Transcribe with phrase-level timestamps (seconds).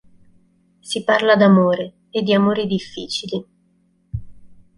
[0.79, 3.45] Si parla d'amore, e di amori difficili.